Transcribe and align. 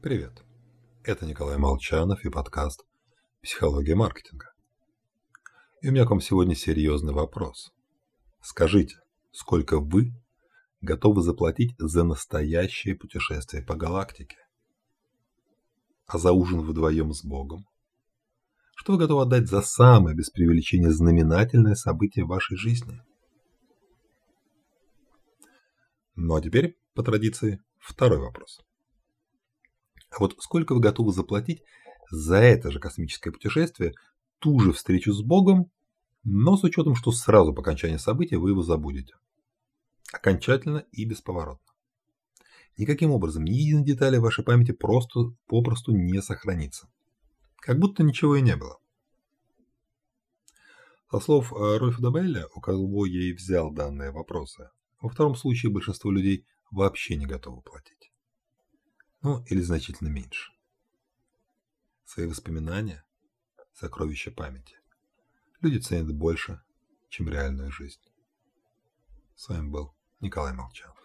Привет. 0.00 0.44
Это 1.02 1.26
Николай 1.26 1.58
Молчанов 1.58 2.24
и 2.24 2.30
подкаст 2.30 2.86
«Психология 3.42 3.96
маркетинга». 3.96 4.52
И 5.82 5.88
у 5.88 5.92
меня 5.92 6.06
к 6.06 6.10
вам 6.10 6.20
сегодня 6.20 6.54
серьезный 6.54 7.12
вопрос. 7.12 7.72
Скажите, 8.40 8.94
сколько 9.32 9.80
вы 9.80 10.12
готовы 10.82 11.22
заплатить 11.22 11.74
за 11.78 12.04
настоящее 12.04 12.94
путешествие 12.94 13.64
по 13.64 13.74
галактике? 13.74 14.36
А 16.06 16.16
за 16.18 16.30
ужин 16.30 16.60
вдвоем 16.60 17.12
с 17.12 17.24
Богом? 17.24 17.66
Что 18.76 18.92
вы 18.92 19.00
готовы 19.00 19.22
отдать 19.22 19.48
за 19.48 19.62
самое, 19.62 20.16
без 20.16 20.30
преувеличения, 20.30 20.90
знаменательное 20.90 21.74
событие 21.74 22.24
в 22.24 22.28
вашей 22.28 22.56
жизни? 22.56 23.02
Ну 26.14 26.36
а 26.36 26.40
теперь, 26.40 26.78
по 26.94 27.02
традиции, 27.02 27.60
второй 27.80 28.20
вопрос. 28.20 28.60
А 30.18 30.22
вот 30.22 30.34
сколько 30.40 30.74
вы 30.74 30.80
готовы 30.80 31.12
заплатить 31.12 31.62
за 32.10 32.38
это 32.38 32.72
же 32.72 32.80
космическое 32.80 33.30
путешествие, 33.30 33.94
ту 34.40 34.58
же 34.58 34.72
встречу 34.72 35.12
с 35.12 35.22
Богом, 35.22 35.70
но 36.24 36.56
с 36.56 36.64
учетом, 36.64 36.96
что 36.96 37.12
сразу 37.12 37.54
по 37.54 37.62
окончании 37.62 37.98
события 37.98 38.36
вы 38.36 38.50
его 38.50 38.62
забудете. 38.62 39.14
Окончательно 40.12 40.84
и 40.90 41.04
бесповоротно. 41.04 41.72
Никаким 42.76 43.12
образом 43.12 43.44
ни 43.44 43.52
единой 43.52 43.84
детали 43.84 44.16
вашей 44.16 44.42
памяти 44.42 44.72
просто 44.72 45.32
попросту 45.46 45.92
не 45.92 46.20
сохранится. 46.20 46.88
Как 47.60 47.78
будто 47.78 48.02
ничего 48.02 48.34
и 48.34 48.42
не 48.42 48.56
было. 48.56 48.78
Со 51.12 51.20
слов 51.20 51.52
э, 51.52 51.76
Рольфа 51.78 52.02
Дабелля, 52.02 52.48
у 52.56 52.60
кого 52.60 53.06
я 53.06 53.22
и 53.22 53.32
взял 53.32 53.70
данные 53.70 54.10
вопросы, 54.10 54.68
во 55.00 55.10
втором 55.10 55.36
случае 55.36 55.70
большинство 55.70 56.10
людей 56.10 56.44
вообще 56.72 57.14
не 57.14 57.26
готовы 57.26 57.62
платить. 57.62 57.97
Ну, 59.22 59.44
или 59.46 59.60
значительно 59.60 60.08
меньше. 60.08 60.52
Свои 62.04 62.26
воспоминания– 62.26 63.04
сокровища 63.74 64.30
памяти. 64.30 64.76
Люди 65.60 65.78
ценят 65.78 66.12
больше, 66.14 66.62
чем 67.08 67.28
реальную 67.28 67.70
жизнь. 67.72 68.00
С 69.34 69.48
вами 69.48 69.68
был 69.68 69.94
Николай 70.20 70.52
Молчанов. 70.52 70.96